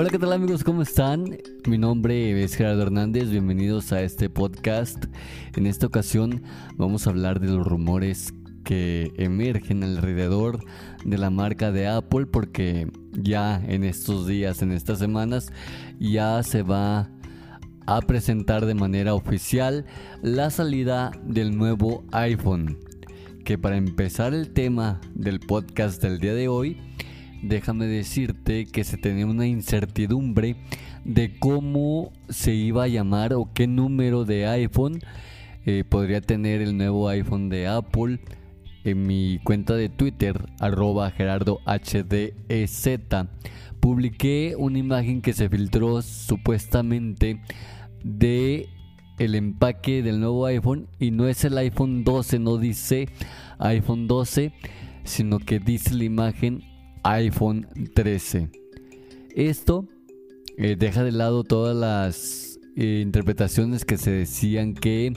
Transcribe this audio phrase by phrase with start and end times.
[0.00, 0.62] Hola, ¿qué tal amigos?
[0.62, 1.38] ¿Cómo están?
[1.66, 5.06] Mi nombre es Gerardo Hernández, bienvenidos a este podcast.
[5.56, 6.44] En esta ocasión
[6.76, 10.60] vamos a hablar de los rumores que emergen alrededor
[11.04, 15.50] de la marca de Apple porque ya en estos días, en estas semanas,
[15.98, 17.10] ya se va
[17.86, 19.84] a presentar de manera oficial
[20.22, 22.78] la salida del nuevo iPhone.
[23.44, 26.80] Que para empezar el tema del podcast del día de hoy,
[27.42, 30.56] déjame decirte que se tenía una incertidumbre
[31.04, 35.00] de cómo se iba a llamar o qué número de iPhone
[35.66, 38.20] eh, podría tener el nuevo iPhone de Apple.
[38.84, 42.32] En mi cuenta de Twitter, arroba Gerardo HDZ,
[43.80, 47.40] publiqué una imagen que se filtró supuestamente
[48.02, 48.68] de
[49.18, 53.08] el empaque del nuevo iPhone y no es el iPhone 12, no dice
[53.58, 54.52] iPhone 12,
[55.04, 56.62] sino que dice la imagen
[57.02, 58.50] iPhone 13.
[59.34, 59.86] Esto
[60.56, 65.12] eh, deja de lado todas las eh, interpretaciones que se decían que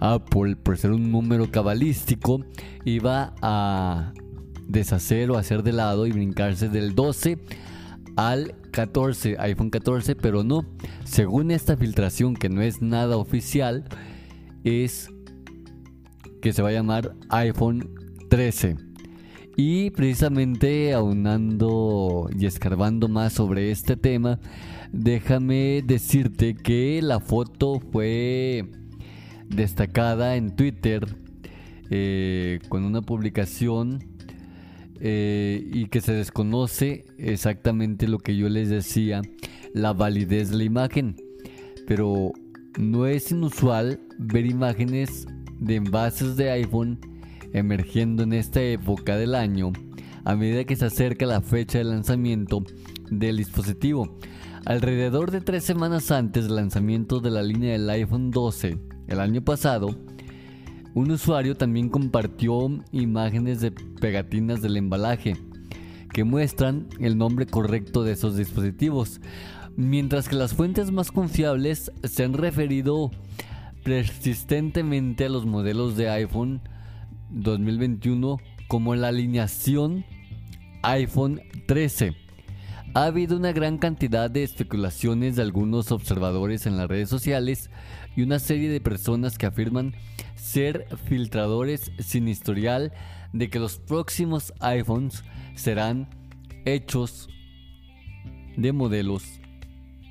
[0.00, 2.44] Apple, por ser un número cabalístico,
[2.84, 4.12] iba a
[4.68, 7.38] deshacer o hacer de lado y brincarse del 12
[8.16, 10.66] al 14, iPhone 14, pero no.
[11.04, 13.84] Según esta filtración, que no es nada oficial,
[14.64, 15.10] es
[16.40, 17.94] que se va a llamar iPhone
[18.28, 18.76] 13.
[19.56, 24.40] Y precisamente aunando y escarbando más sobre este tema,
[24.92, 28.64] déjame decirte que la foto fue
[29.48, 31.06] destacada en Twitter
[31.90, 33.98] eh, con una publicación
[35.00, 39.20] eh, y que se desconoce exactamente lo que yo les decía,
[39.74, 41.16] la validez de la imagen.
[41.86, 42.32] Pero
[42.78, 45.26] no es inusual ver imágenes
[45.58, 47.11] de envases de iPhone
[47.52, 49.72] emergiendo en esta época del año
[50.24, 52.64] a medida que se acerca la fecha de lanzamiento
[53.10, 54.18] del dispositivo.
[54.64, 59.42] Alrededor de tres semanas antes del lanzamiento de la línea del iPhone 12 el año
[59.42, 59.96] pasado,
[60.94, 65.36] un usuario también compartió imágenes de pegatinas del embalaje
[66.12, 69.20] que muestran el nombre correcto de esos dispositivos,
[69.76, 73.10] mientras que las fuentes más confiables se han referido
[73.82, 76.60] persistentemente a los modelos de iPhone
[77.32, 78.38] 2021
[78.68, 80.04] como la alineación
[80.82, 82.14] iPhone 13.
[82.94, 87.70] Ha habido una gran cantidad de especulaciones de algunos observadores en las redes sociales
[88.16, 89.94] y una serie de personas que afirman
[90.34, 92.92] ser filtradores sin historial
[93.32, 96.10] de que los próximos iPhones serán
[96.64, 97.28] hechos
[98.56, 99.40] de modelos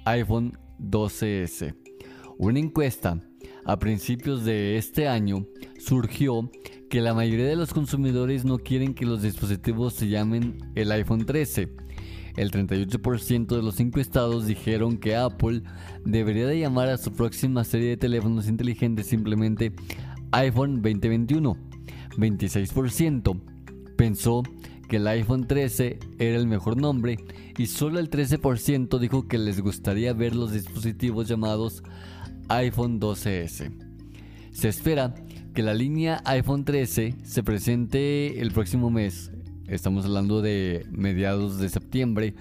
[0.06, 1.76] iPhone 12S.
[2.38, 3.20] Una encuesta
[3.66, 5.46] a principios de este año
[5.80, 6.50] surgió
[6.92, 11.26] que la mayoría de los consumidores no quieren que los dispositivos se llamen el iPhone
[11.26, 11.70] 13.
[12.36, 15.64] El 38% de los encuestados dijeron que Apple
[16.04, 19.72] debería de llamar a su próxima serie de teléfonos inteligentes simplemente
[20.34, 21.56] iPhone 2021.
[22.18, 23.40] 26%
[23.96, 24.44] pensó
[24.90, 27.20] que el iPhone 13 era el mejor nombre
[27.58, 31.84] y solo el 13% dijo que les gustaría ver los dispositivos llamados
[32.50, 33.72] iPhone 12S.
[34.52, 35.16] Se espera
[35.54, 39.32] que la línea iPhone 13 se presente el próximo mes.
[39.68, 42.36] Estamos hablando de mediados de septiembre,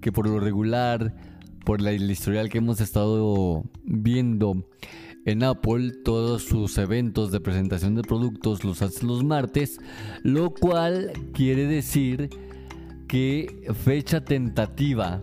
[0.00, 1.14] que por lo regular,
[1.64, 4.66] por la, historial que hemos estado viendo
[5.24, 9.78] en Apple, todos sus eventos de presentación de productos los hacen los martes,
[10.22, 12.28] lo cual quiere decir
[13.08, 15.22] que fecha tentativa,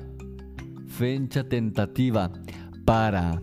[0.88, 2.31] fecha tentativa
[2.86, 3.42] para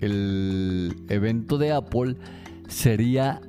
[0.00, 2.16] el evento de Apple
[2.70, 3.40] sería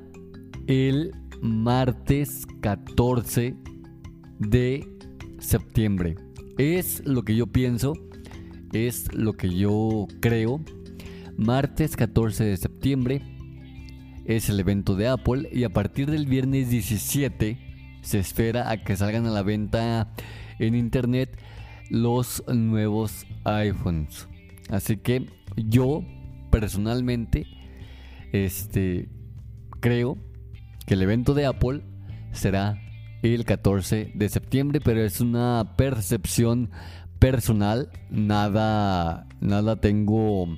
[0.66, 3.56] el martes 14
[4.38, 4.88] de
[5.38, 6.16] septiembre.
[6.58, 7.94] Es lo que yo pienso,
[8.72, 10.60] es lo que yo creo.
[11.36, 13.22] Martes 14 de septiembre
[14.26, 17.58] es el evento de Apple y a partir del viernes 17
[18.02, 20.12] se espera a que salgan a la venta
[20.58, 21.38] en internet
[21.90, 24.28] los nuevos iPhones.
[24.68, 25.26] Así que
[25.56, 26.04] yo
[26.50, 27.46] personalmente
[28.32, 29.08] este
[29.80, 30.16] creo
[30.86, 31.82] que el evento de Apple
[32.32, 32.80] será
[33.22, 36.70] el 14 de septiembre, pero es una percepción
[37.18, 40.48] personal, nada, nada tengo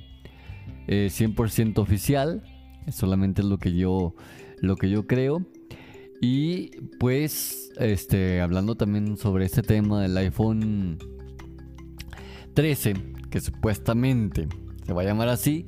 [0.87, 2.43] 100% eh, oficial,
[2.91, 4.15] solamente es lo que yo,
[4.61, 5.45] lo que yo creo.
[6.21, 10.97] Y pues, este, hablando también sobre este tema del iPhone
[12.55, 12.93] 13,
[13.29, 14.47] que supuestamente
[14.87, 15.65] se va a llamar así,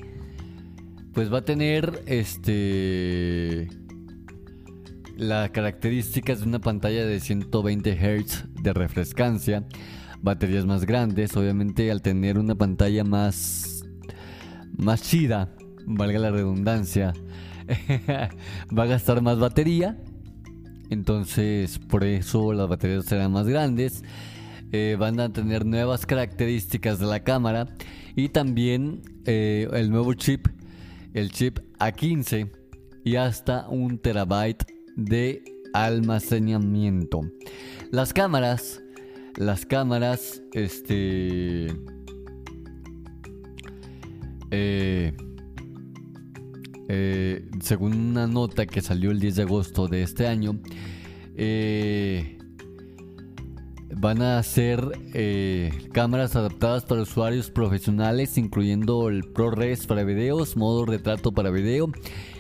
[1.18, 3.70] pues va a tener este
[5.16, 9.66] las características de una pantalla de 120 Hz de refrescancia,
[10.22, 13.84] baterías más grandes, obviamente al tener una pantalla más
[14.78, 15.56] más chida,
[15.88, 17.14] valga la redundancia,
[18.78, 19.98] va a gastar más batería.
[20.92, 24.04] Entonces, por eso las baterías serán más grandes.
[24.72, 27.70] Eh, van a tener nuevas características de la cámara
[28.16, 30.48] y también eh, el nuevo chip,
[31.18, 32.48] el chip A15
[33.04, 34.64] y hasta un terabyte
[34.96, 35.44] de
[35.74, 37.22] almacenamiento.
[37.90, 38.84] Las cámaras,
[39.36, 41.70] las cámaras, este,
[44.52, 45.18] eh,
[46.88, 50.60] eh, según una nota que salió el 10 de agosto de este año,
[51.36, 52.37] eh,
[54.00, 54.92] van a ser
[55.92, 61.92] cámaras adaptadas para usuarios profesionales, incluyendo el ProRes para videos, modo retrato para video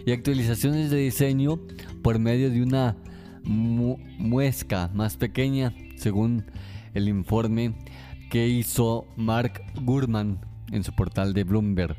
[0.05, 1.59] y actualizaciones de diseño
[2.01, 2.95] por medio de una
[3.43, 6.45] muesca más pequeña, según
[6.93, 7.73] el informe
[8.29, 10.39] que hizo Mark Gurman
[10.71, 11.95] en su portal de Bloomberg.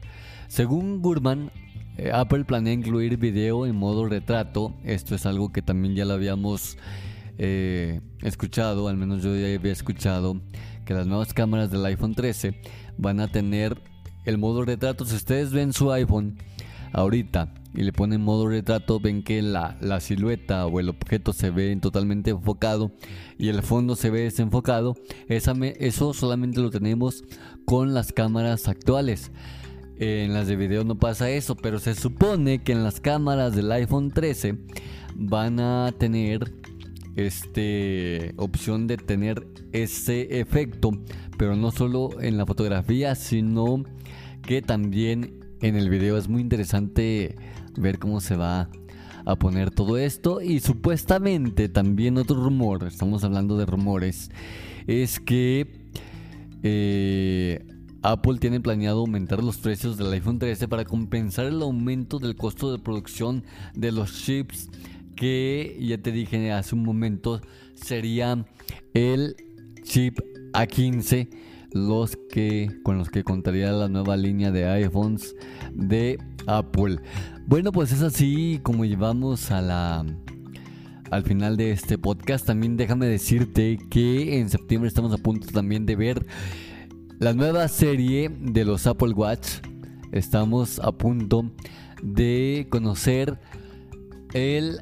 [0.46, 1.50] Según Gurman,
[1.96, 4.74] eh, Apple planea incluir video en modo retrato.
[4.84, 6.76] Esto es algo que también ya lo habíamos
[7.38, 10.40] eh, escuchado, al menos yo ya había escuchado,
[10.84, 12.60] que las nuevas cámaras del iPhone 13
[12.96, 13.80] van a tener
[14.24, 15.04] el modo retrato.
[15.04, 16.36] Si ustedes ven su iPhone
[16.92, 21.50] ahorita y le ponen modo retrato, ven que la, la silueta o el objeto se
[21.50, 22.92] ve totalmente enfocado
[23.38, 24.96] y el fondo se ve desenfocado.
[25.28, 27.24] Eso solamente lo tenemos
[27.64, 29.30] con las cámaras actuales.
[30.00, 33.70] En las de video no pasa eso, pero se supone que en las cámaras del
[33.72, 34.56] iPhone 13
[35.16, 36.52] van a tener
[37.18, 40.92] este opción de tener ese efecto,
[41.36, 43.84] pero no solo en la fotografía, sino
[44.42, 46.16] que también en el video.
[46.16, 47.36] Es muy interesante
[47.76, 48.70] ver cómo se va
[49.24, 50.40] a poner todo esto.
[50.40, 54.30] Y supuestamente también otro rumor, estamos hablando de rumores,
[54.86, 55.90] es que
[56.62, 57.66] eh,
[58.02, 62.70] Apple tiene planeado aumentar los precios del iPhone 13 para compensar el aumento del costo
[62.70, 63.42] de producción
[63.74, 64.70] de los chips
[65.18, 67.40] que ya te dije hace un momento
[67.74, 68.46] sería
[68.94, 69.34] el
[69.82, 70.18] chip
[70.52, 71.28] A15
[71.72, 75.34] los que con los que contaría la nueva línea de iPhones
[75.74, 76.98] de Apple.
[77.46, 80.06] Bueno, pues es así como llevamos a la
[81.10, 82.46] al final de este podcast.
[82.46, 86.26] También déjame decirte que en septiembre estamos a punto también de ver
[87.18, 89.48] la nueva serie de los Apple Watch.
[90.12, 91.50] Estamos a punto
[92.02, 93.38] de conocer
[94.32, 94.80] el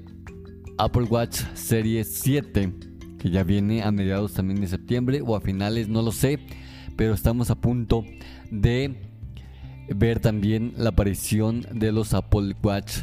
[0.78, 2.72] Apple Watch Serie 7,
[3.18, 6.40] que ya viene a mediados también de septiembre o a finales, no lo sé
[6.96, 8.04] pero estamos a punto
[8.50, 8.96] de
[9.88, 12.98] ver también la aparición de los Apple Watch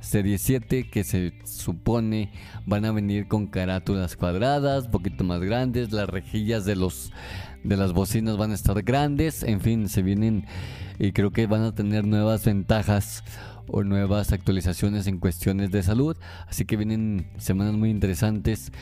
[0.00, 2.30] Serie 7 que se supone
[2.66, 7.10] van a venir con carátulas cuadradas, un poquito más grandes, las rejillas de los
[7.64, 10.46] de las bocinas van a estar grandes, en fin, se vienen
[11.00, 13.24] y creo que van a tener nuevas ventajas
[13.68, 18.72] o nuevas actualizaciones en cuestiones de salud, así que vienen semanas muy interesantes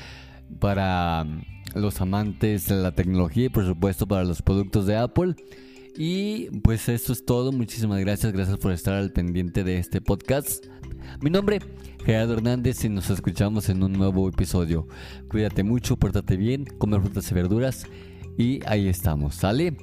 [0.61, 1.26] para
[1.75, 5.35] los amantes de la tecnología y por supuesto para los productos de Apple.
[5.99, 7.52] Y pues eso es todo.
[7.52, 8.33] Muchísimas gracias.
[8.33, 10.66] Gracias por estar al pendiente de este podcast.
[11.23, 11.61] Mi nombre,
[12.05, 14.87] Gerardo Hernández, y nos escuchamos en un nuevo episodio.
[15.28, 17.87] Cuídate mucho, pórtate bien, come frutas y verduras.
[18.37, 19.76] Y ahí estamos, ¿sale?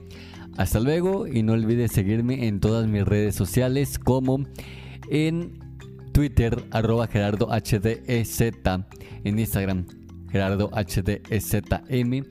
[0.56, 4.46] Hasta luego y no olvides seguirme en todas mis redes sociales como
[5.14, 5.60] en
[6.12, 8.02] Twitter, arroba Gerardo HDZ,
[9.24, 9.86] en Instagram,
[10.32, 12.26] Gerardo HDZM.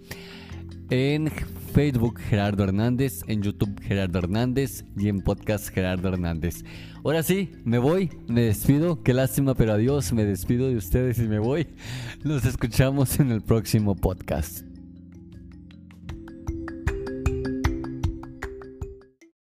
[0.91, 1.31] En
[1.73, 6.65] Facebook Gerardo Hernández, en YouTube Gerardo Hernández y en podcast Gerardo Hernández.
[7.03, 11.29] Ahora sí, me voy, me despido, qué lástima, pero adiós, me despido de ustedes y
[11.29, 11.69] me voy.
[12.25, 14.72] Nos escuchamos en el próximo podcast.